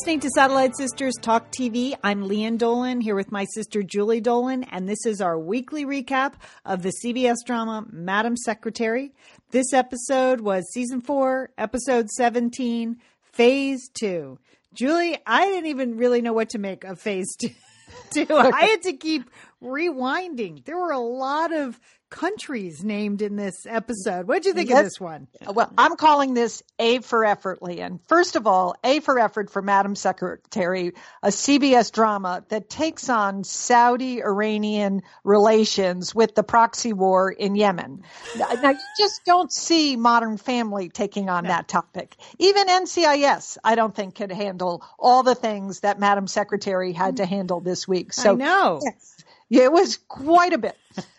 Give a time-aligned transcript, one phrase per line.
[0.00, 1.94] listening to Satellite Sisters Talk TV.
[2.02, 6.32] I'm Lian Dolan here with my sister Julie Dolan, and this is our weekly recap
[6.64, 9.12] of the CBS drama Madam Secretary.
[9.50, 14.38] This episode was season four, episode 17, phase two.
[14.72, 17.36] Julie, I didn't even really know what to make of phase
[18.14, 18.26] two.
[18.30, 19.28] I had to keep
[19.62, 20.64] rewinding.
[20.64, 21.78] There were a lot of
[22.10, 24.26] countries named in this episode.
[24.26, 24.78] What do you think yes.
[24.78, 25.28] of this one?
[25.46, 28.00] Uh, well, I'm calling this A for Effort, Lian.
[28.08, 30.92] First of all, A for Effort for Madam Secretary,
[31.22, 38.02] a CBS drama that takes on Saudi Iranian relations with the proxy war in Yemen.
[38.36, 41.48] now, you just don't see Modern Family taking on no.
[41.50, 42.16] that topic.
[42.38, 47.22] Even NCIS, I don't think could handle all the things that Madam Secretary had to
[47.22, 47.28] mm.
[47.28, 48.12] handle this week.
[48.12, 48.80] So, I know.
[48.82, 50.78] Yes, yeah, it was quite a bit.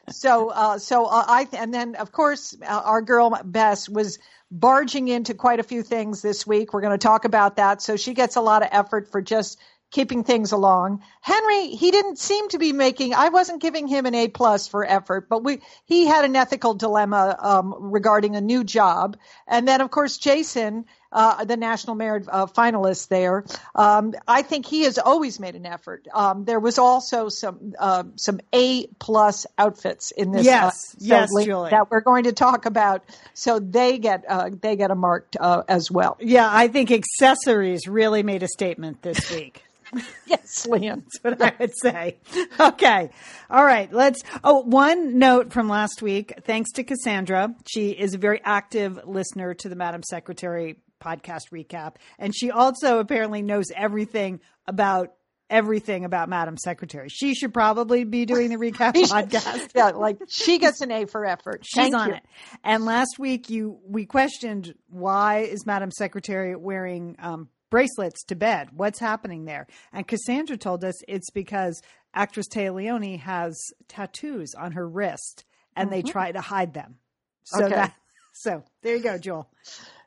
[0.09, 5.09] So, uh, so uh, I, and then of course, uh, our girl Bess was barging
[5.09, 6.73] into quite a few things this week.
[6.73, 7.81] We're going to talk about that.
[7.81, 9.59] So she gets a lot of effort for just
[9.91, 11.03] keeping things along.
[11.19, 13.13] Henry, he didn't seem to be making.
[13.13, 16.73] I wasn't giving him an A plus for effort, but we he had an ethical
[16.73, 22.25] dilemma um, regarding a new job, and then of course Jason uh, the National Merit
[22.29, 23.45] uh, finalist there.
[23.75, 26.07] Um, I think he has always made an effort.
[26.13, 30.45] Um, there was also some uh, some A plus outfits in this.
[30.45, 31.71] Yes, yes, Julie.
[31.71, 33.03] that we're going to talk about.
[33.33, 36.17] So they get uh, they get a marked uh, as well.
[36.19, 39.63] Yeah, I think accessories really made a statement this week.
[40.25, 41.03] yes, Lian.
[41.23, 42.17] That's what I would say.
[42.59, 43.09] Okay.
[43.49, 43.91] All right.
[43.91, 44.23] Let's.
[44.43, 46.33] Oh, one note from last week.
[46.45, 47.53] Thanks to Cassandra.
[47.67, 51.95] She is a very active listener to the Madam Secretary podcast recap.
[52.17, 55.13] And she also apparently knows everything about
[55.51, 57.09] everything about Madam Secretary.
[57.09, 59.71] She should probably be doing the recap podcast.
[59.75, 61.63] Yeah, like she gets an A for effort.
[61.63, 62.15] She's Thank on you.
[62.15, 62.23] it.
[62.63, 68.69] And last week you we questioned why is Madam Secretary wearing um, bracelets to bed?
[68.73, 69.67] What's happening there?
[69.91, 71.81] And Cassandra told us it's because
[72.13, 75.43] actress Téa Leoni has tattoos on her wrist
[75.75, 75.95] and mm-hmm.
[75.95, 76.95] they try to hide them.
[77.43, 77.75] So okay.
[77.75, 77.93] that
[78.33, 79.49] so there you go, Joel.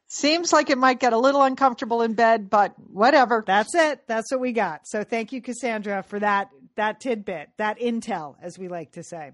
[0.07, 3.43] Seems like it might get a little uncomfortable in bed, but whatever.
[3.47, 4.07] That's it.
[4.07, 4.87] That's what we got.
[4.87, 9.33] So thank you, Cassandra, for that that tidbit, that intel, as we like to say.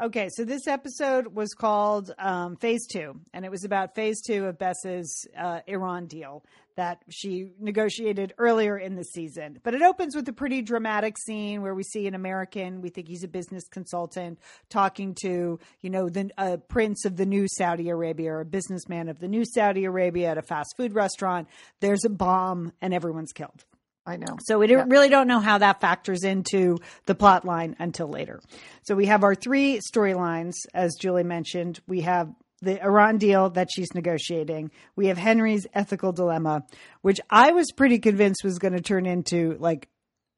[0.00, 4.46] Okay, so this episode was called um, Phase Two, and it was about Phase Two
[4.46, 6.44] of Bess's uh, Iran deal
[6.76, 9.58] that she negotiated earlier in the season.
[9.62, 13.06] But it opens with a pretty dramatic scene where we see an American, we think
[13.06, 14.38] he's a business consultant,
[14.70, 19.10] talking to, you know, the uh, prince of the new Saudi Arabia or a businessman
[19.10, 21.48] of the new Saudi Arabia at a fast food restaurant.
[21.80, 23.64] There's a bomb and everyone's killed.
[24.04, 24.36] I know.
[24.46, 24.84] So we yeah.
[24.88, 28.40] really don't know how that factors into the plot line until later.
[28.82, 31.80] So we have our three storylines, as Julie mentioned.
[31.86, 34.70] We have the Iran deal that she's negotiating.
[34.96, 36.64] We have Henry's ethical dilemma,
[37.02, 39.88] which I was pretty convinced was going to turn into like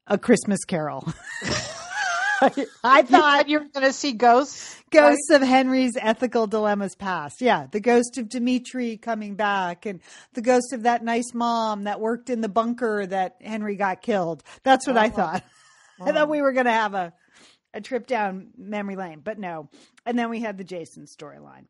[0.07, 1.07] a Christmas carol.
[2.83, 4.81] I thought you were going to see ghosts.
[4.91, 7.41] Ghosts of Henry's ethical dilemmas past.
[7.41, 7.67] Yeah.
[7.71, 9.99] The ghost of Dimitri coming back and
[10.33, 14.43] the ghost of that nice mom that worked in the bunker that Henry got killed.
[14.63, 15.43] That's what oh, I thought.
[15.99, 16.05] Oh.
[16.05, 17.13] I thought we were going to have a,
[17.73, 19.69] a trip down memory lane, but no.
[20.05, 21.65] And then we had the Jason storyline.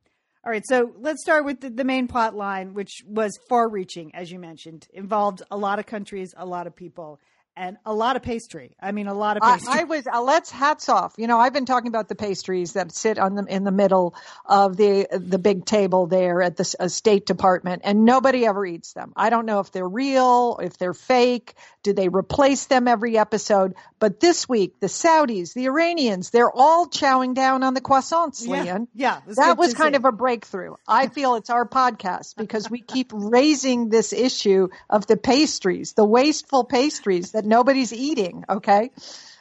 [0.45, 4.13] All right, so let's start with the, the, main plot line, which was far reaching,
[4.13, 7.19] as you mentioned, involved a lot of countries, a lot of people,
[7.57, 8.75] and a lot of pastry.
[8.79, 9.73] I mean, a lot of pastry.
[9.73, 11.15] I, I was uh, let's hats off.
[11.17, 14.15] You know, I've been talking about the pastries that sit on the in the middle
[14.45, 18.93] of the the big table there at the uh, State Department, and nobody ever eats
[18.93, 19.13] them.
[19.15, 21.53] I don't know if they're real, if they're fake.
[21.83, 23.75] Do they replace them every episode?
[23.99, 28.63] But this week, the Saudis, the Iranians, they're all chowing down on the croissants, yeah,
[28.63, 28.87] Lian.
[28.95, 29.97] Yeah, that was kind see.
[29.97, 30.73] of a breakthrough.
[30.87, 36.05] I feel it's our podcast because we keep raising this issue of the pastries, the
[36.05, 38.43] wasteful pastries that nobody's eating.
[38.49, 38.91] Okay.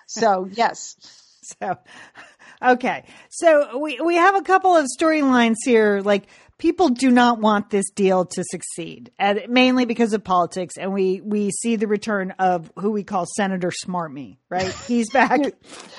[0.06, 0.97] So, yes.
[1.60, 1.76] So,
[2.62, 3.04] okay.
[3.28, 6.00] So we, we have a couple of storylines here.
[6.03, 6.26] Like
[6.59, 10.76] people do not want this deal to succeed, and mainly because of politics.
[10.78, 14.38] And we we see the return of who we call Senator Smarmy.
[14.49, 15.40] Right, he's back.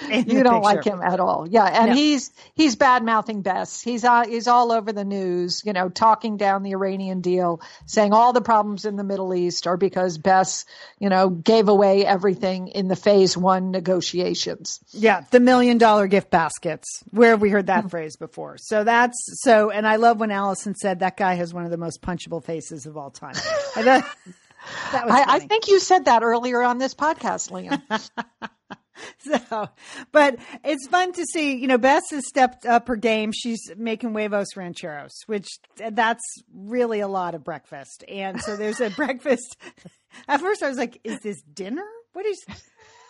[0.09, 1.65] you don't like him at all, yeah.
[1.65, 1.95] And no.
[1.95, 3.81] he's he's bad mouthing Bess.
[3.81, 8.13] He's uh, he's all over the news, you know, talking down the Iranian deal, saying
[8.13, 10.65] all the problems in the Middle East are because Bess,
[10.99, 14.79] you know, gave away everything in the Phase One negotiations.
[14.91, 17.03] Yeah, the million dollar gift baskets.
[17.11, 17.87] Where have we heard that mm-hmm.
[17.89, 18.57] phrase before?
[18.57, 19.69] So that's so.
[19.69, 22.43] And I love when Alan Allison said that guy has one of the most punchable
[22.43, 23.33] faces of all time.
[23.75, 24.03] I,
[24.93, 27.81] I, I, think you said that earlier on this podcast, Lian.
[29.17, 29.69] so,
[30.11, 33.31] but it's fun to see, you know, Bess has stepped up her game.
[33.31, 35.47] She's making huevos rancheros, which
[35.77, 38.03] that's really a lot of breakfast.
[38.07, 39.57] And so there's a breakfast.
[40.27, 41.87] At first I was like, is this dinner?
[42.13, 42.45] What is,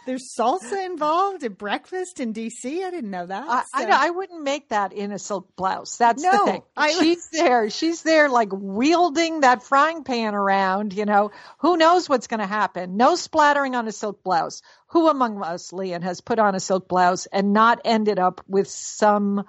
[0.06, 2.84] there's salsa involved at breakfast in DC.
[2.84, 3.46] I didn't know that.
[3.48, 5.98] I, So- I, I wouldn't make that in a silk blouse.
[5.98, 6.64] That's No, the thing.
[6.78, 7.70] I- she's there.
[7.70, 10.94] She's there, like wielding that frying pan around.
[10.94, 12.98] You know, who knows what's going to happen?
[12.98, 14.62] No splattering on a silk blouse.
[14.90, 18.70] Who among us, Lian, has put on a silk blouse and not ended up with
[18.70, 19.46] some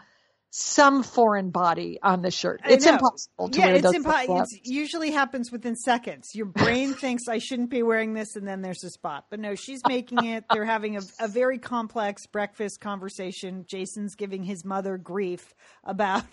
[0.50, 2.60] some foreign body on the shirt?
[2.64, 4.42] It's impossible to yeah, it's impossible.
[4.42, 6.34] It usually happens within seconds.
[6.34, 9.26] Your brain thinks I shouldn't be wearing this, and then there's a spot.
[9.30, 10.44] But no, she's making it.
[10.52, 13.64] They're having a, a very complex breakfast conversation.
[13.68, 15.54] Jason's giving his mother grief
[15.84, 16.24] about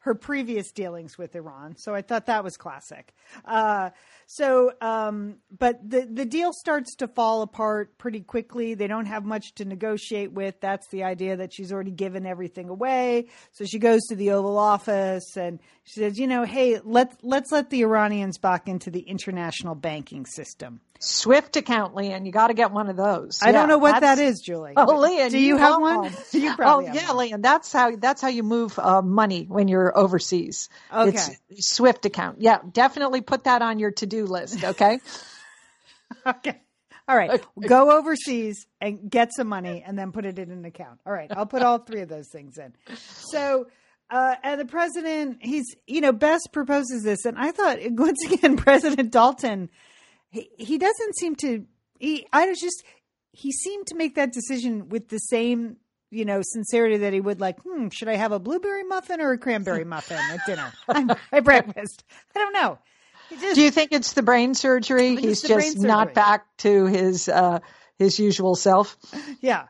[0.00, 1.76] her previous dealings with Iran.
[1.76, 3.14] So I thought that was classic.
[3.44, 3.90] Uh,
[4.26, 8.74] so, um, but the the deal starts to fall apart pretty quickly.
[8.74, 10.60] They don't have much to negotiate with.
[10.60, 13.28] That's the idea that she's already given everything away.
[13.52, 17.50] So she goes to the Oval Office and she says, you know, hey, let's let's
[17.52, 20.80] let the Iranians back into the international banking system.
[20.98, 22.26] Swift account, Lian.
[22.26, 23.40] You got to get one of those.
[23.42, 24.72] I don't know what that's- Julie.
[24.76, 26.12] Oh, Lian, do you, have want one?
[26.32, 27.16] you probably oh yeah, one.
[27.16, 27.40] Lian.
[27.40, 30.68] That's how that's how you move uh, money when you're overseas.
[30.92, 31.36] Okay.
[31.50, 32.40] It's Swift account.
[32.40, 34.64] Yeah, definitely put that on your to do list.
[34.64, 34.98] Okay.
[36.26, 36.58] Okay.
[37.06, 37.42] All right.
[37.66, 41.00] Go overseas and get some money and then put it in an account.
[41.06, 41.30] All right.
[41.34, 42.74] I'll put all three of those things in.
[42.96, 43.66] So,
[44.10, 47.24] uh, and the president, he's, you know, Bess proposes this.
[47.24, 49.70] And I thought, once again, President Dalton,
[50.30, 51.64] he, he doesn't seem to,
[51.98, 52.84] he, I was just,
[53.32, 55.76] he seemed to make that decision with the same,
[56.10, 59.32] you know, sincerity that he would like, hmm, should I have a blueberry muffin or
[59.32, 60.72] a cranberry muffin at dinner?
[61.32, 62.04] at breakfast.
[62.34, 62.78] I don't know.
[63.30, 65.16] Just, Do you think it's the brain surgery?
[65.16, 67.58] He's just not back to his uh,
[67.98, 68.96] his usual self.
[69.42, 69.66] Yeah.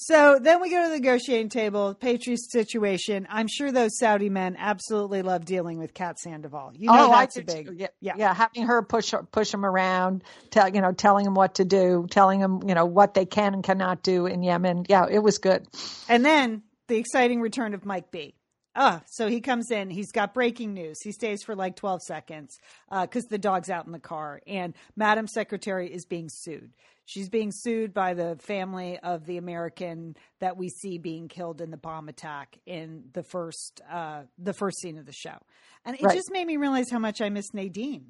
[0.00, 3.26] So then we go to the negotiating table, Patriots situation.
[3.28, 6.70] I'm sure those Saudi men absolutely love dealing with Kat Sandoval.
[6.76, 7.72] You know oh, I that's a big.
[7.74, 8.12] Yeah, yeah.
[8.16, 12.06] yeah, Having her push push him around, tell you know, telling him what to do,
[12.08, 14.86] telling him you know what they can and cannot do in Yemen.
[14.88, 15.66] Yeah, it was good.
[16.08, 18.36] And then the exciting return of Mike B.
[18.80, 19.90] Ah, so he comes in.
[19.90, 21.00] He's got breaking news.
[21.02, 25.26] He stays for like 12 seconds because the dog's out in the car, and Madam
[25.26, 26.70] Secretary is being sued.
[27.04, 31.72] She's being sued by the family of the American that we see being killed in
[31.72, 35.38] the bomb attack in the first uh, the first scene of the show,
[35.84, 36.14] and it Right.
[36.14, 38.08] just made me realize how much I miss Nadine.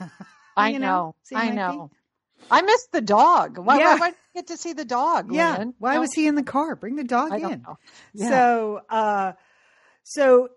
[0.56, 1.90] I You know, I know.
[2.50, 3.58] I missed the dog.
[3.58, 3.94] Why, Yeah.
[3.94, 5.30] why, why get to see the dog?
[5.30, 5.74] yeah, Lian?
[5.78, 6.76] why No, was he in the car?
[6.76, 7.64] Bring the dog I in.
[8.14, 8.28] Yeah.
[8.30, 9.32] So, uh,
[10.08, 10.48] so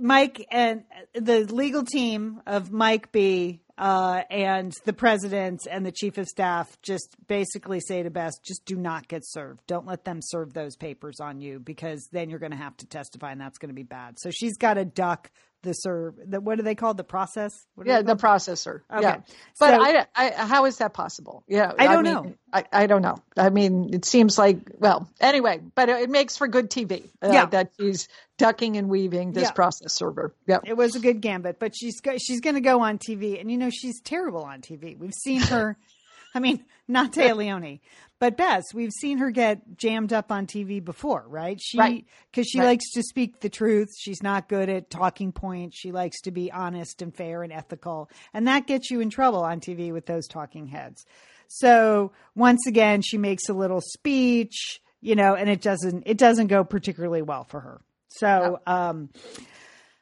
[0.00, 3.60] Mike and the legal team of Mike B.
[3.78, 8.64] Uh, and the president and the chief of staff just basically say to Bess, just
[8.64, 9.60] do not get served.
[9.66, 12.86] Don't let them serve those papers on you because then you're going to have to
[12.86, 14.18] testify and that's going to be bad.
[14.18, 15.30] So she's got to duck
[15.66, 16.14] the serve.
[16.24, 17.66] The, what do they call the process?
[17.74, 18.80] What yeah, the processor.
[18.90, 19.02] Okay.
[19.02, 19.16] Yeah,
[19.60, 21.42] but So- I, I, how is that possible?
[21.48, 22.34] Yeah, I don't mean, know.
[22.52, 23.16] I, I don't know.
[23.36, 27.04] I mean, it seems like well, anyway, but it makes for good TV.
[27.20, 27.46] Uh, Yeah.
[27.46, 28.08] that she's
[28.38, 29.50] ducking and weaving this Yeah.
[29.50, 30.32] process server.
[30.46, 33.40] Yeah, It was a good gambit, but she's go- she's going to go on TV,
[33.40, 34.96] and you know she's terrible on TV.
[34.96, 35.76] We've seen her.
[36.34, 37.80] I mean, not Téa Leoni,
[38.18, 38.64] but Bess.
[38.72, 41.60] We've seen her get jammed up on TV before, right?
[41.60, 42.06] She Right.
[42.30, 42.66] because she Right.
[42.66, 43.88] likes to speak the truth.
[43.98, 45.78] She's not good at talking points.
[45.78, 49.42] She likes to be honest and fair and ethical, and that gets you in trouble
[49.42, 51.04] on TV with those talking heads.
[51.48, 56.46] So once again, she makes a little speech, you know, and it doesn't it doesn't
[56.48, 57.80] go particularly well for her.
[58.08, 58.60] So.
[58.66, 59.10] um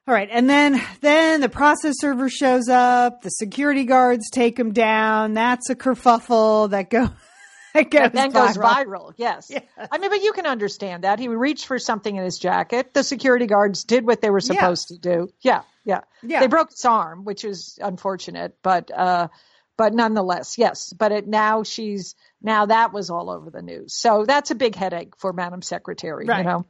[0.06, 3.22] all right, and then then the process server shows up.
[3.22, 5.34] The security guards take him down.
[5.34, 7.08] That's a kerfuffle that go
[7.74, 8.86] that goes then goes viral.
[8.86, 9.12] viral.
[9.16, 9.50] Yes.
[9.90, 12.92] I mean, but you can understand that he reached for something in his jacket.
[12.92, 15.28] The security guards did what they were supposed to do.
[15.40, 16.40] Yeah, yeah, Yeah.
[16.40, 19.28] They broke his arm, which is unfortunate, but uh,
[19.76, 20.92] but nonetheless, yes.
[20.92, 23.96] But it, now she's now that was all over the news.
[23.96, 26.26] So that's a big headache for Madam Secretary.
[26.26, 26.38] Right.
[26.38, 26.66] You know.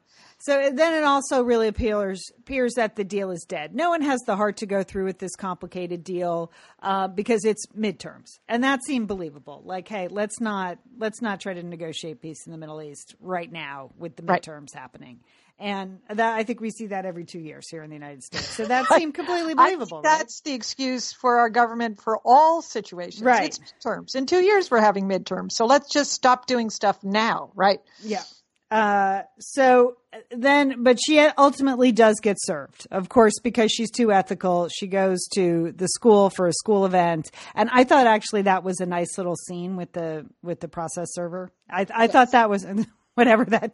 [0.46, 3.74] So then it also really appears appears that the deal is dead.
[3.74, 7.64] No one has the heart to go through with this complicated deal uh, because it's
[7.74, 9.62] midterms, and that seemed believable.
[9.64, 13.50] Like, hey, let's not let's not try to negotiate peace in the Middle East right
[13.50, 14.42] now with the Right.
[14.42, 15.20] midterms happening.
[15.58, 18.48] And that I think we see that every two years here in the United States.
[18.48, 20.02] So that seemed completely I believable.
[20.02, 23.22] think that's the excuse for our government for all situations.
[23.22, 23.46] Right.
[23.46, 24.14] It's midterms.
[24.16, 25.52] In two years, we're having midterms.
[25.52, 27.78] So let's just stop doing stuff now, right?
[27.78, 27.80] right?
[28.02, 28.22] Yeah.
[28.71, 29.97] Uh, so
[30.30, 34.68] then, but she ultimately does get served, of course, because she's too ethical.
[34.68, 38.80] She goes to the school for a school event, and I thought actually that was
[38.80, 41.50] a nice little scene with the with the process server.
[41.71, 42.12] I, I yes.
[42.12, 42.66] thought that was
[43.14, 43.73] whatever that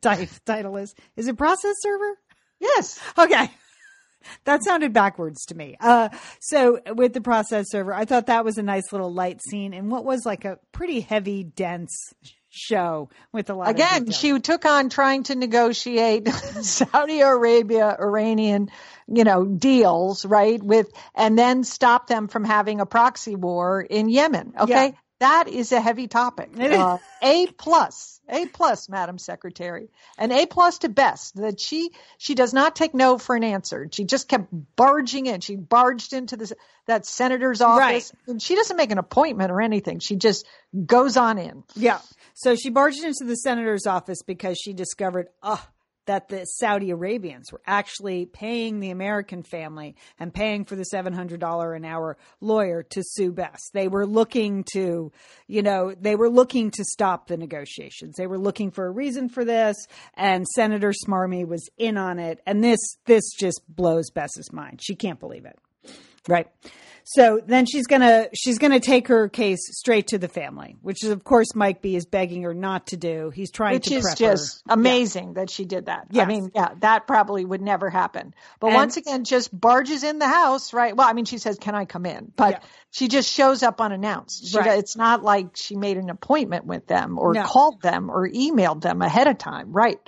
[0.00, 0.94] title is.
[1.16, 2.18] Is it process server?
[2.58, 3.00] Yes.
[3.18, 3.50] Okay.
[4.44, 5.76] That sounded backwards to me.
[5.80, 9.72] Uh, so with the process server, I thought that was a nice little light scene
[9.72, 12.12] and what was like a pretty heavy, dense
[12.50, 16.28] show with a lot again she took on trying to negotiate
[16.62, 18.68] saudi arabia iranian
[19.06, 24.08] you know deals right with and then stop them from having a proxy war in
[24.08, 24.90] yemen okay yeah.
[25.20, 30.78] That is a heavy topic uh, a plus a plus, Madam Secretary, and A plus
[30.78, 33.88] to Bess that she she does not take no for an answer.
[33.90, 34.46] She just kept
[34.76, 35.40] barging in.
[35.40, 36.54] She barged into the
[36.86, 38.28] that senator's office, right.
[38.28, 39.98] and she doesn't make an appointment or anything.
[39.98, 40.46] She just
[40.86, 41.64] goes on in.
[41.74, 42.00] Yeah.
[42.34, 45.64] So she barged into the senator's office because she discovered, oh,
[46.06, 51.76] that the Saudi Arabians were actually paying the American family and paying for the $700
[51.76, 53.70] an hour lawyer to sue Bess.
[53.72, 55.12] They were looking to,
[55.46, 58.16] you know, they were looking to stop the negotiations.
[58.16, 59.76] They were looking for a reason for this
[60.14, 64.80] and Senator Smarmy was in on it and this this just blows Bess's mind.
[64.82, 65.58] She can't believe it.
[66.28, 66.48] Right.
[67.12, 71.10] So then she's gonna she's gonna take her case straight to the family, which is
[71.10, 73.30] of course Mike B is begging her not to do.
[73.30, 74.74] He's trying to which to is just her.
[74.74, 75.34] amazing yeah.
[75.34, 76.06] that she did that.
[76.10, 76.24] Yes.
[76.24, 78.32] I mean, yeah, that probably would never happen.
[78.60, 80.96] But and, once again, just barges in the house, right?
[80.96, 82.60] Well, I mean, she says, "Can I come in?" But yeah.
[82.92, 84.46] she just shows up unannounced.
[84.46, 84.78] She, right.
[84.78, 87.42] It's not like she made an appointment with them or no.
[87.42, 89.98] called them or emailed them ahead of time, right?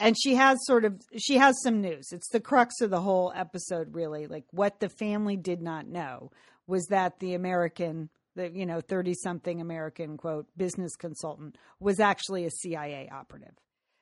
[0.00, 2.12] And she has sort of she has some news.
[2.12, 4.26] It's the crux of the whole episode really.
[4.26, 6.30] Like what the family did not know
[6.66, 12.44] was that the american the you know 30 something american quote business consultant was actually
[12.44, 13.54] a cia operative.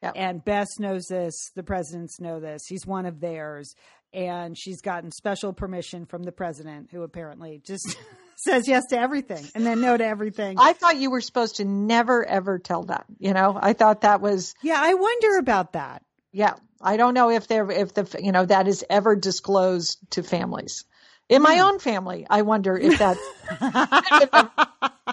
[0.03, 0.13] Yep.
[0.17, 1.33] and bess knows this.
[1.55, 2.61] The presidents know this.
[2.69, 3.75] He's one of theirs.
[4.13, 7.97] And she's gotten special permission from the president who apparently just
[8.45, 10.57] says yes to everything and then no to everything.
[10.59, 13.07] I thought you were supposed to never ever tell that.
[13.19, 14.55] You know, I thought that was.
[14.63, 16.03] Yeah, I wonder about that.
[16.33, 20.23] Yeah, I don't know if there if the you know that is ever disclosed to
[20.23, 20.85] families.
[21.29, 21.63] In my hmm.
[21.63, 23.17] own family, I wonder if that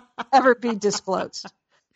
[0.34, 1.52] ever be disclosed.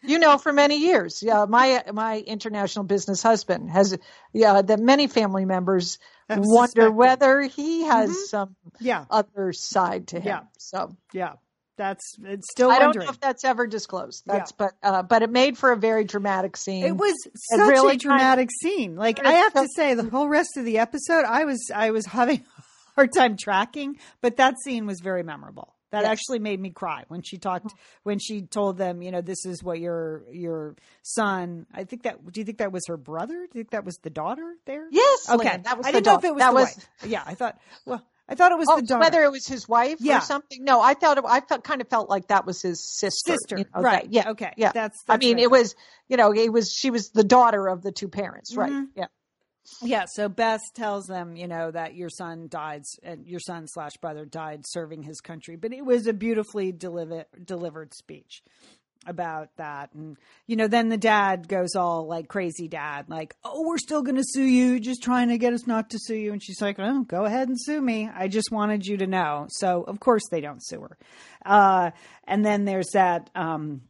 [0.08, 3.98] You know, for many years, yeah, my my international business husband has,
[4.34, 8.26] yeah, that many family members wonder whether he has mm-hmm.
[8.28, 9.06] some yeah.
[9.10, 10.26] other side to him.
[10.26, 10.42] Yeah.
[10.58, 11.34] So yeah,
[11.78, 12.70] that's it's still.
[12.70, 12.94] I wondering.
[12.94, 14.24] don't know if that's ever disclosed.
[14.26, 14.68] That's yeah.
[14.82, 16.86] but uh, but it made for a very dramatic scene.
[16.86, 18.96] It was such really a dramatic kind of, scene.
[18.96, 22.06] Like I have to say, the whole rest of the episode, I was I was
[22.08, 22.62] having a
[22.96, 25.75] hard time tracking, but that scene was very memorable.
[25.96, 26.12] That yes.
[26.12, 27.74] actually made me cry when she talked
[28.04, 31.66] when she told them, you know, this is what your your son.
[31.74, 32.20] I think that.
[32.30, 33.48] Do you think that was her brother?
[33.50, 34.88] Do you think that was the daughter there?
[34.92, 35.30] Yes.
[35.30, 35.52] Okay.
[35.52, 35.88] Lynn, that was.
[35.88, 36.76] I didn't know if it was that was.
[36.76, 37.10] Wife.
[37.10, 37.58] Yeah, I thought.
[37.86, 39.00] Well, I thought it was oh, the daughter.
[39.00, 40.18] Whether it was his wife yeah.
[40.18, 40.66] or something.
[40.66, 43.38] No, I thought it, I felt kind of felt like that was his sister.
[43.38, 44.04] Sister, you know, right?
[44.04, 44.30] That, yeah.
[44.32, 44.52] Okay.
[44.58, 44.74] Yeah.
[44.74, 45.02] That's.
[45.04, 45.76] that's I mean, it was.
[46.10, 46.74] You know, it was.
[46.74, 48.70] She was the daughter of the two parents, right?
[48.70, 49.00] Mm-hmm.
[49.00, 49.06] Yeah.
[49.82, 53.98] Yeah, so Bess tells them, you know, that your son died, and your son slash
[53.98, 55.56] brother died serving his country.
[55.56, 58.44] But it was a beautifully deliver, delivered speech
[59.08, 59.94] about that.
[59.94, 60.18] And,
[60.48, 64.16] you know, then the dad goes all like crazy dad, like, oh, we're still going
[64.16, 66.32] to sue you, just trying to get us not to sue you.
[66.32, 68.10] And she's like, oh, go ahead and sue me.
[68.14, 69.48] I just wanted you to know.
[69.50, 70.98] So, of course, they don't sue her.
[71.46, 71.92] Uh,
[72.26, 73.30] and then there's that.
[73.36, 73.82] Um,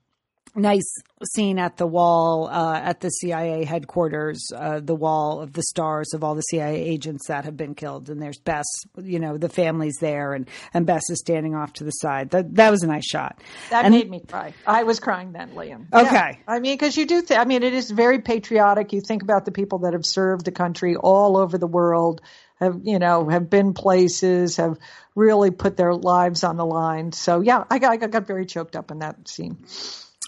[0.56, 5.64] nice scene at the wall uh, at the CIA headquarters, uh, the wall of the
[5.64, 8.66] stars of all the CIA agents that have been killed, and there's Bess,
[9.02, 12.32] you know, the family's there, and and Bess is standing off to the side.
[12.32, 13.42] That that was a nice shot.
[13.70, 14.54] That and, made me cry.
[14.66, 15.88] I was crying then, Lian.
[15.94, 16.36] Okay, yeah.
[16.48, 17.22] I mean, because you do.
[17.22, 18.94] Th- I mean, it is very patriotic.
[18.94, 22.22] You think about the people that have served the country all over the world.
[22.60, 24.78] Have you know have been places have
[25.14, 27.12] really put their lives on the line.
[27.12, 29.58] So yeah, I got I got very choked up in that scene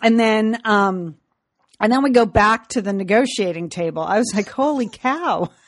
[0.02, 1.16] and then um
[1.80, 4.02] and then we go back to the negotiating table.
[4.02, 5.50] I was like, holy cow.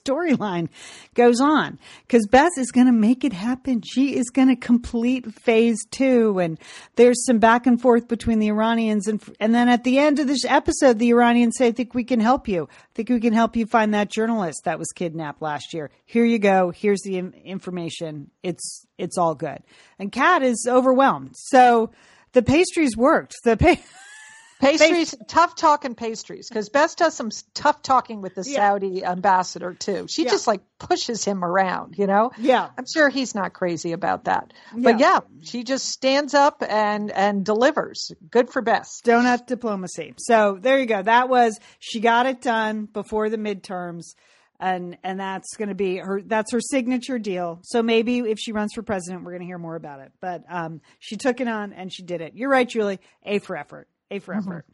[0.00, 0.68] Storyline
[1.14, 3.82] goes on because Bess is going to make it happen.
[3.82, 6.58] She is going to complete phase two, and
[6.96, 10.26] there's some back and forth between the Iranians, and and then at the end of
[10.26, 12.68] this episode, the Iranians say, "I think we can help you.
[12.70, 15.90] I think we can help you find that journalist that was kidnapped last year.
[16.06, 16.70] Here you go.
[16.70, 18.30] Here's the information.
[18.42, 19.58] It's it's all good."
[19.98, 21.32] And Kat is overwhelmed.
[21.34, 21.90] So
[22.34, 23.34] the pastries worked.
[23.44, 23.76] The pa-
[24.60, 28.56] Pastries, tough talking pastries, because Bess does some tough talking with the Yeah.
[28.70, 30.06] Saudi ambassador too.
[30.08, 30.30] She Yeah.
[30.30, 32.30] just like pushes him around, you know.
[32.38, 32.68] Yeah.
[32.78, 34.52] I'm sure he's not crazy about that.
[34.72, 35.14] But Yeah.
[35.14, 38.12] yeah, she just stands up and and delivers.
[38.30, 39.02] Good for Bess.
[39.04, 40.14] donut diplomacy.
[40.18, 41.02] So there you go.
[41.02, 44.14] That was she got it done before the midterms,
[44.64, 46.22] and and that's going to be her.
[46.22, 47.60] That's her signature deal.
[47.62, 50.12] So maybe if she runs for president, we're going to hear more about it.
[50.20, 52.32] But um, she took it on and she did it.
[52.34, 52.98] You're right, Julie.
[53.24, 53.88] A for effort.
[54.10, 54.64] A for effort.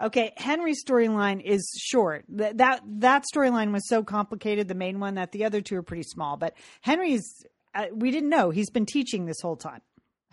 [0.00, 2.24] Okay, Henry's storyline is short.
[2.28, 5.82] That that, that storyline was so complicated, the main one, that the other two are
[5.82, 6.36] pretty small.
[6.36, 9.80] But Henry's, uh, we didn't know he's been teaching this whole time.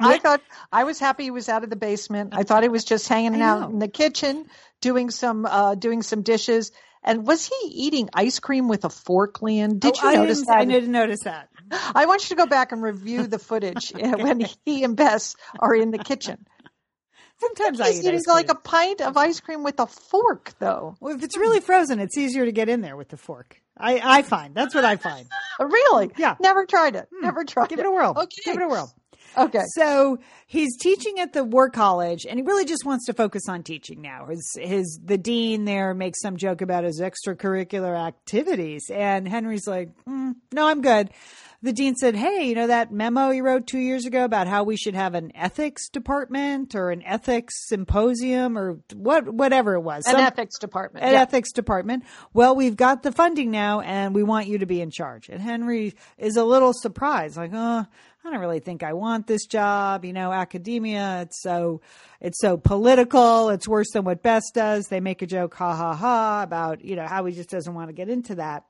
[0.00, 0.40] I thought
[0.72, 2.34] I was happy he was out of the basement.
[2.34, 4.46] I thought he was just hanging out in the kitchen
[4.80, 6.72] doing some uh doing some dishes.
[7.04, 9.78] And was he eating ice cream with a fork, Lian?
[9.78, 10.56] Did Oh, you I notice that?
[10.58, 11.48] I didn't notice that.
[11.70, 15.36] I want you to go back and review the footage uh, when he and Bess
[15.58, 16.46] are in the kitchen.
[17.40, 18.34] Sometimes I eat eating ice cream.
[18.36, 20.96] like a pint of ice cream with a fork, though.
[21.00, 23.60] Well, if it's really frozen, it's easier to get in there with the fork.
[23.76, 25.26] I, I find that's what I find.
[25.60, 26.10] Really?
[26.16, 26.34] Yeah.
[26.40, 27.08] Never tried it.
[27.12, 28.12] Never tried Give it a whirl.
[28.16, 28.42] Okay.
[28.44, 28.92] Give it a whirl.
[29.36, 29.62] Okay.
[29.76, 33.62] So he's teaching at the war college, and he really just wants to focus on
[33.62, 34.26] teaching now.
[34.26, 39.90] His his the dean there makes some joke about his extracurricular activities, and Henry's like,
[40.08, 41.10] mm, "No, I'm good."
[41.62, 44.64] The dean said, "Hey, you know that memo you wrote two years ago about how
[44.64, 50.04] we should have an ethics department or an ethics symposium or what, whatever it was,
[50.06, 51.06] An Some- ethics department.
[51.06, 51.22] an yeah.
[51.22, 52.04] ethics department.
[52.34, 55.30] Well, we've got the funding now and we want you to be in charge.
[55.30, 57.86] And Henry is a little surprised, like, oh,
[58.24, 60.04] I don't really think I want this job.
[60.04, 61.82] You know, academia, it's so,
[62.20, 63.50] it's so political.
[63.50, 64.86] It's worse than what Bess does.
[64.86, 67.88] They make a joke, ha ha ha, about, you know, how he just doesn't want
[67.88, 68.64] to get into that.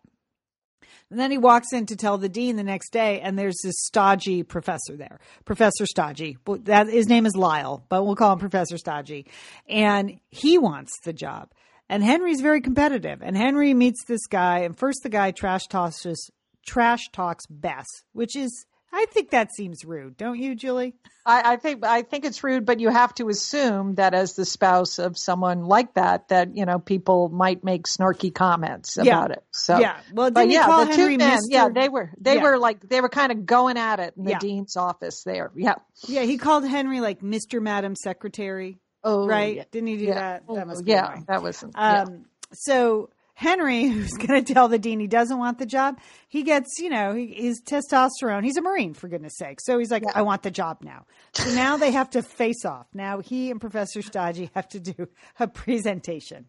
[1.10, 3.76] And then he walks in to tell the dean the next day, and there's this
[3.78, 6.36] stodgy professor there, Professor Stodgy.
[6.64, 9.26] That his name is Lyle, but we'll call him Professor Stodgy,
[9.68, 11.52] and he wants the job.
[11.88, 16.30] And Henry's very competitive, and Henry meets this guy, and first the guy trash tosses,
[16.66, 20.94] trash talks Bess, which is, I think that seems rude, don't you, Julie?
[21.26, 24.44] I, I think I think it's rude, but you have to assume that as the
[24.44, 29.02] spouse of someone like that, that you know people might make snarky comments Yeah.
[29.18, 29.42] about it.
[29.50, 29.96] So Yeah.
[30.12, 31.40] Well, he yeah, call the Henry two men, Mr.
[31.48, 32.42] yeah, they were they Yeah.
[32.42, 34.38] were like they were kind of going at it in the Yeah.
[34.38, 35.50] dean's office there.
[35.56, 35.74] Yeah.
[36.06, 37.60] Yeah, he called Henry like Mr.
[37.60, 39.68] Madam Secretary, Oh, right?
[39.72, 40.14] Didn't he do Yeah.
[40.14, 40.42] that?
[40.48, 41.74] Oh, That must be yeah, that wasn't.
[41.76, 42.02] yeah.
[42.02, 45.98] Um, so Henry, who's going to tell the dean he doesn't want the job,
[46.28, 48.44] he gets, you know, he, his testosterone.
[48.44, 49.58] He's a Marine, for goodness sake.
[49.60, 51.06] So he's like, I want the job now.
[51.32, 52.86] So now they have to face off.
[52.94, 56.46] Now he and Professor Stodgy have to do a presentation.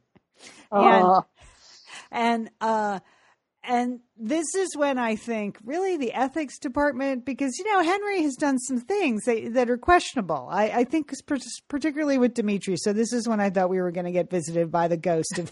[0.72, 0.82] Uh,
[2.12, 3.00] And, uh,
[3.64, 8.36] and this is when I think really the ethics department, because, you know, Henry has
[8.36, 10.48] done some things that, that are questionable.
[10.52, 11.12] I, I think
[11.68, 12.76] particularly with Dimitri.
[12.78, 15.40] So this is when I thought we were going to get visited by the ghost
[15.40, 15.52] of,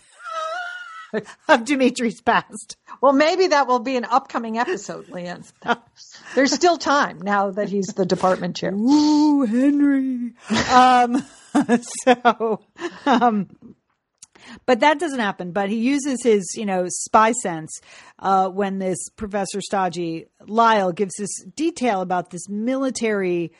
[1.47, 2.78] of Dimitri's past.
[3.02, 5.43] well, maybe that will be an upcoming episode, Lian.
[6.36, 8.73] There's still time now that he's the department chair.
[8.73, 10.34] Ooh, Henry.
[10.71, 11.26] um,
[12.04, 12.62] so,
[13.06, 13.47] um,
[14.65, 15.52] but that doesn't happen.
[15.52, 17.80] But he uses his, you know, spy sense
[18.19, 23.52] uh, when this Professor Stodgy Lyle gives this detail about this military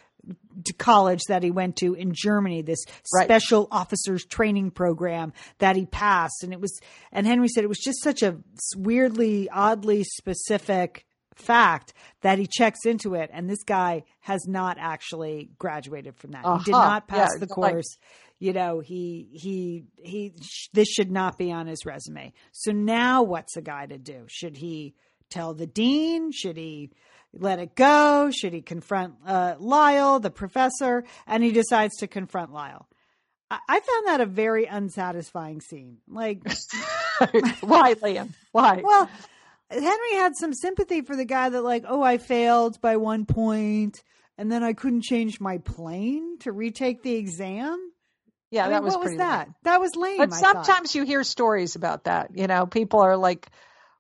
[0.78, 3.26] college that he went to in Germany, this Right.
[3.26, 6.44] special officers training program that he passed.
[6.44, 6.80] And it was,
[7.12, 8.38] and Henry said it was just such a
[8.76, 13.30] weirdly, oddly specific fact that he checks into it.
[13.34, 16.46] And this guy has not actually graduated from that.
[16.60, 16.88] He did Uh-huh.
[16.90, 17.98] not pass Yeah, the it's like- course.
[18.40, 22.34] you know, he, he, he, sh- this should not be on his resume.
[22.52, 24.26] So now what's a guy to do?
[24.28, 24.94] Should he
[25.30, 26.32] tell the dean?
[26.32, 26.92] Should he
[27.34, 28.32] let it go?
[28.32, 31.04] Should he confront uh, Lyle, the professor?
[31.28, 32.88] And he decides to confront Lyle.
[33.50, 35.98] I, I found that a very unsatisfying scene.
[36.08, 36.42] Like,
[37.62, 38.34] Why, Lian?
[38.52, 38.82] Why?
[38.84, 39.10] well,
[39.70, 44.04] Henry had some sympathy for the guy that, like, oh, I failed by one point,
[44.38, 47.92] and then I couldn't change my plane to retake the exam.
[48.52, 49.48] yeah, I that mean, was what was that?
[49.48, 49.56] lame.
[49.64, 50.18] That was lame.
[50.18, 50.66] But I thought.
[50.66, 52.32] sometimes you hear stories about that.
[52.36, 53.48] You know, people are like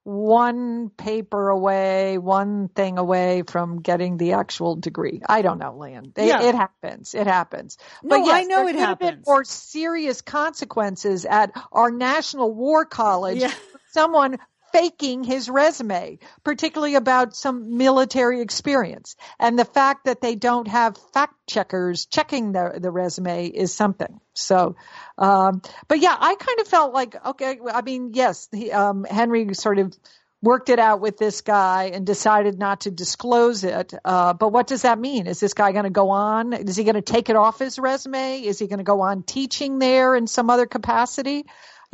[0.03, 5.21] one paper away, one thing away from getting the actual degree.
[5.27, 6.11] I don't know, Lynn.
[6.15, 6.41] It, Yeah.
[6.43, 7.15] it happens.
[7.15, 7.77] It happens.
[8.03, 9.27] No, but yes, I know it could have been happens.
[9.27, 13.37] more serious consequences at our National War College.
[13.39, 13.53] Yeah.
[13.91, 14.37] Someone
[14.73, 19.15] faking his resume, particularly about some military experience.
[19.39, 24.19] And the fact that they don't have fact checkers checking the, the resume is something.
[24.33, 24.75] So,
[25.17, 29.53] um, but yeah, I kind of felt like, okay, I mean, yes, he, um, Henry
[29.53, 29.95] sort of
[30.41, 33.93] worked it out with this guy and decided not to disclose it.
[34.03, 35.25] Uh, but what does that mean?
[35.25, 36.51] Is this guy going to go on?
[36.51, 38.41] Is he going to take it off his resume?
[38.41, 41.45] Is he going to go on teaching there in some other capacity?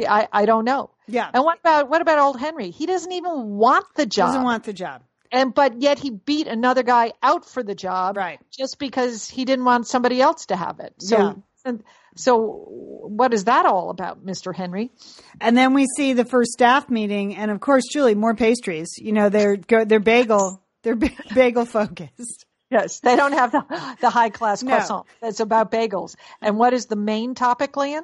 [0.08, 0.92] I, I don't know.
[1.08, 1.30] Yeah.
[1.34, 2.70] And what about what about old Henry?
[2.72, 4.28] He doesn't even want the job.
[4.28, 5.02] He doesn't want the job.
[5.32, 8.40] And but yet he beat another guy out for the job, Right.
[8.52, 10.94] Just because he didn't want somebody else to have it.
[11.00, 11.34] So, Yeah.
[11.66, 11.84] and,
[12.16, 14.92] so what is that all about, Mister Henry?
[15.40, 18.90] And then we see the first staff meeting, and of course, Julie, more pastries.
[18.98, 20.96] You know, they're they're bagel, they're
[21.36, 22.46] bagel focused.
[22.72, 23.64] Yes, they don't have the
[24.02, 24.72] the high class No.
[24.76, 25.06] croissant.
[25.22, 26.16] That's about bagels.
[26.42, 28.04] And what is the main topic, Lian?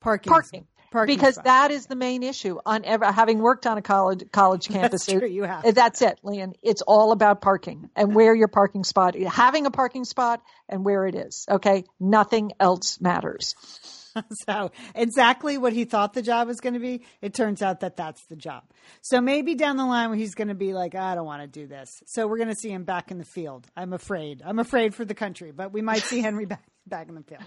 [0.00, 0.66] Parking, Parking.
[0.90, 1.44] Parking because spot.
[1.44, 5.06] that is the main issue on ever having worked on a college college campus.
[5.06, 5.74] true, you have.
[5.74, 6.54] That's it, Lian.
[6.62, 11.06] It's all about parking and where your parking spot, having a parking spot, and where
[11.06, 11.46] it is.
[11.50, 13.54] Okay, nothing else matters.
[14.48, 17.96] so exactly what he thought the job was going to be, it turns out that
[17.96, 18.64] that's the job.
[19.02, 21.48] So maybe down the line when he's going to be like, I don't want to
[21.48, 22.02] do this.
[22.06, 23.66] So we're going to see him back in the field.
[23.76, 24.42] I'm afraid.
[24.44, 27.42] I'm afraid for the country, but we might see Henry back back in the field.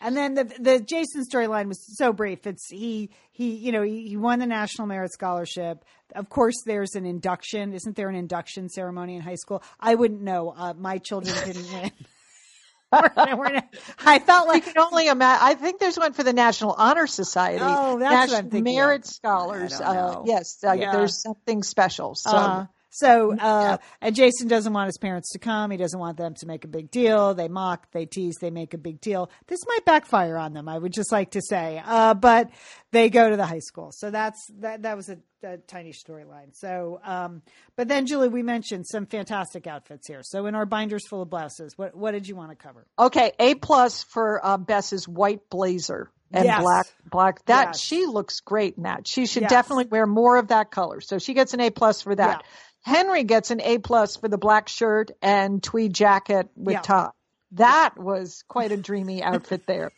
[0.00, 2.46] And then the the Jason storyline was so brief.
[2.46, 5.84] It's he he you know he, he won the National Merit Scholarship.
[6.14, 7.72] Of course, there's an induction.
[7.74, 9.62] Isn't there an induction ceremony in high school?
[9.80, 10.54] I wouldn't know.
[10.56, 11.90] Uh, my children didn't win.
[12.90, 13.62] We're- we're-
[14.06, 15.40] I felt I like can only imagine.
[15.44, 17.58] I think there's one for the National Honor Society.
[17.62, 19.06] Oh, that's what I'm thinking Merit of.
[19.10, 19.78] Scholars.
[19.78, 20.92] I don't Uh, yes, uh, Yeah.
[20.92, 22.14] there's something special.
[22.14, 22.66] So Uh,
[23.00, 25.70] so, uh, and Jason doesn't want his parents to come.
[25.70, 27.34] He doesn't want them to make a big deal.
[27.34, 29.30] They mock, they tease, they make a big deal.
[29.46, 30.68] This might backfire on them.
[30.68, 32.50] I would just like to say, uh, but
[32.90, 33.90] they go to the high school.
[33.92, 36.54] So that's, that, that was a, a tiny storyline.
[36.54, 37.42] So, um,
[37.76, 40.20] but then Julie, we mentioned some fantastic outfits here.
[40.22, 42.86] So in our binders full of blouses, what, what did you want to cover?
[42.98, 46.60] okay, A plus for uh, Bess's white blazer and Yes.
[46.60, 47.44] black black.
[47.46, 47.80] That Yes.
[47.80, 49.06] she looks great in that.
[49.08, 49.50] She should Yes.
[49.50, 51.00] definitely wear more of that color.
[51.00, 52.44] So she gets an A plus for that.
[52.82, 56.80] Henry gets an A plus for the black shirt and tweed jacket with Yeah.
[56.82, 57.10] tie.
[57.52, 59.90] That was quite a dreamy outfit there.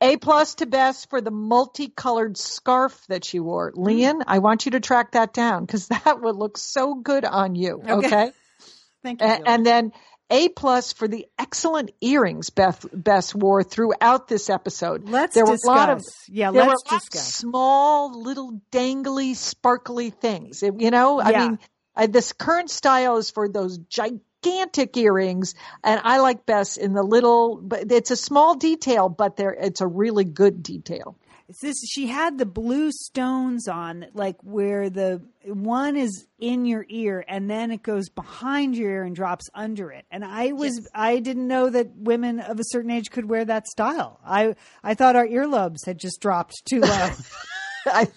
[0.00, 3.72] A plus to Bess for the multicolored scarf that she wore.
[3.72, 3.84] Mm.
[3.86, 7.54] Lian, I want you to track that down because that would look so good on
[7.54, 7.80] you.
[7.86, 8.06] Okay.
[8.06, 8.32] Okay.
[9.02, 9.26] Thank you.
[9.26, 9.92] A- and then
[10.30, 15.08] A plus for the excellent earrings Beth Bess wore throughout this episode.
[15.08, 16.02] Let's there were a lot of.
[16.28, 17.34] Yeah, there let's were discuss.
[17.34, 20.62] small little dangly sparkly things.
[20.62, 21.58] It- you know, I mean,
[21.96, 27.02] uh, this current style is for those gigantic earrings, and I like Bess in the
[27.02, 27.56] little.
[27.56, 31.16] But it's a small detail, but there it's a really good detail.
[31.60, 37.24] This she had the blue stones on like where the one is in your ear
[37.28, 41.18] and then it goes behind your ear and drops under it and i was i
[41.18, 45.16] didn't know that women of a certain age could wear that style i i thought
[45.16, 47.10] our earlobes had just dropped too low
[47.86, 48.08] I,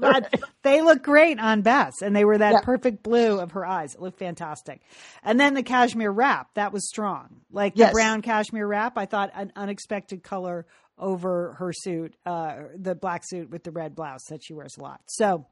[0.00, 2.60] but they look great on Bess, and they were that Yeah.
[2.60, 3.94] perfect blue of her eyes.
[3.94, 4.80] It looked fantastic.
[5.22, 7.42] And then the cashmere wrap, that was strong.
[7.50, 10.66] Like the brown cashmere wrap, I thought an unexpected color
[10.98, 14.82] over her suit, uh, the black suit with the red blouse that she wears a
[14.82, 15.00] lot.
[15.06, 15.46] So,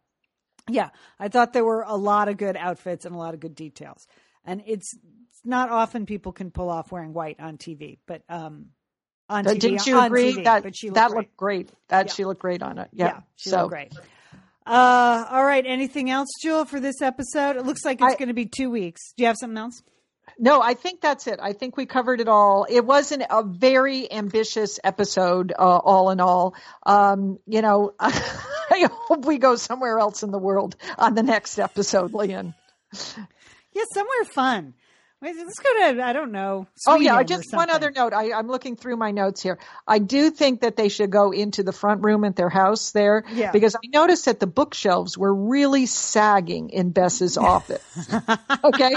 [0.69, 3.55] yeah, I thought there were a lot of good outfits and a lot of good
[3.55, 4.07] details.
[4.45, 4.93] And it's,
[5.29, 8.67] it's not often people can pull off wearing white on TV, but um,
[9.31, 11.17] on But TV, didn't you agree TV, that she looked that great.
[11.17, 11.71] looked great?
[11.89, 12.13] That Yeah.
[12.13, 12.89] she looked great on it.
[12.93, 13.21] Yeah.
[13.37, 13.95] she so looked great.
[14.69, 15.65] Uh, all right.
[15.67, 17.57] Anything else, Jewel, for this episode?
[17.57, 19.01] It looks like it's going to be two weeks.
[19.17, 19.83] Do you have something else?
[20.39, 21.41] No, I think that's it.
[21.43, 22.67] I think we covered it all.
[22.69, 26.55] It wasn't a very ambitious episode, uh, all in all.
[26.85, 31.59] Um, you know, I hope we go somewhere else in the world on the next
[31.59, 32.55] episode, Lian.
[33.73, 34.75] Yeah, somewhere fun.
[35.21, 36.69] Let's go to I don't know.
[36.87, 38.13] Oh yeah, Sweden just one other note.
[38.13, 39.59] I, I'm looking through my notes here.
[39.87, 43.25] I do think that they should go into the front room at their house there,
[43.33, 43.51] Yeah.
[43.51, 47.83] because I noticed that the bookshelves were really sagging in Bess's office.
[48.65, 48.95] okay,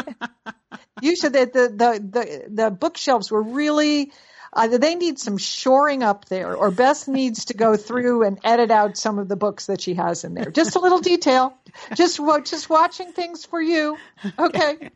[1.01, 4.12] you said that the the the, the bookshelves were really.
[4.53, 8.69] Either they need some shoring up there, or Bess needs to go through and edit
[8.69, 10.51] out some of the books that she has in there.
[10.51, 11.53] Just a little detail.
[11.95, 13.97] Just just watching things for you.
[14.37, 14.89] Okay.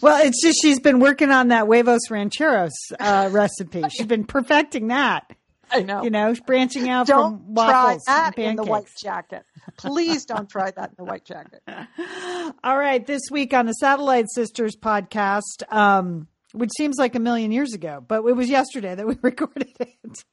[0.00, 3.82] Well, it's just she's been working on that huevos rancheros uh, recipe.
[3.90, 5.30] She's been perfecting that.
[5.70, 6.02] I know.
[6.02, 9.44] You know, branching out don't from try that and in the white jacket.
[9.78, 11.62] Please don't try that in the white jacket.
[12.64, 17.52] All right, this week on the Satellite Sisters podcast, um, which seems like a million
[17.52, 20.24] years ago, but it was yesterday that we recorded it.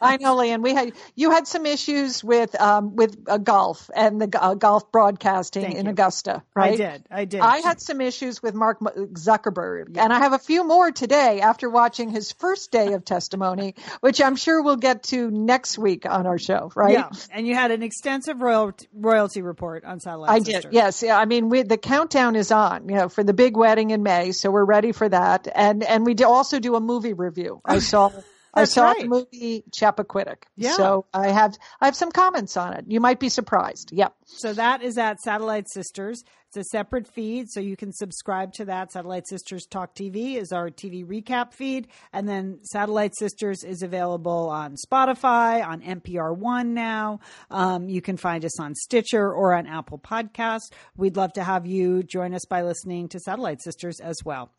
[0.00, 0.62] I know, Lian.
[0.62, 4.90] We had you had some issues with um, with uh, golf and the uh, golf
[4.92, 5.90] broadcasting Thank in you.
[5.92, 6.74] Augusta, right?
[6.74, 7.06] I did.
[7.10, 7.40] I did.
[7.40, 11.68] I had some issues with Mark Zuckerberg, and I have a few more today after
[11.68, 16.26] watching his first day of testimony, which I'm sure we'll get to next week on
[16.26, 16.92] our show, right?
[16.92, 20.62] Yeah, and you had an extensive royalty royalty report on Satellite I Sisters.
[20.64, 20.72] did.
[20.72, 21.02] Yes.
[21.02, 21.18] Yeah.
[21.18, 24.32] I mean, we, the countdown is on, you know, for the big wedding in May.
[24.32, 25.15] So we're ready for that.
[25.54, 27.60] And, and we do also do a movie review.
[27.64, 28.10] I saw,
[28.56, 29.00] I saw right.
[29.00, 30.44] the movie Chappaquiddick.
[30.56, 30.72] Yeah.
[30.72, 32.84] So I have, I have some comments on it.
[32.88, 33.92] You might be surprised.
[33.92, 34.14] Yep.
[34.24, 36.22] So that is at Satellite Sisters.
[36.48, 38.92] It's a separate feed, so you can subscribe to that.
[38.92, 44.48] Satellite Sisters Talk TV is our TV recap feed, and then Satellite Sisters is available
[44.48, 47.20] on Spotify, on NPR One now.
[47.50, 50.70] Um, you can find us on Stitcher or on Apple Podcasts.
[50.96, 54.50] We'd love to have you join us by listening to Satellite Sisters as well.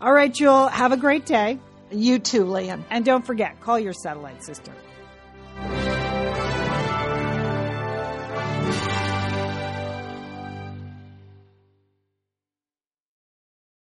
[0.00, 1.58] All right, Jewel, have a great day,
[1.90, 2.84] you too, Lian.
[2.90, 4.72] And don't forget, call your satellite sister.